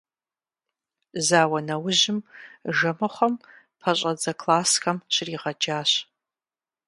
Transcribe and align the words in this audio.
Зауэ 1.27 1.59
нэужьым 1.67 2.19
Жэмыхъуэм 2.77 3.33
пэщӏэдзэ 3.79 4.31
классхэм 4.39 4.97
щригъэджащ. 5.13 5.91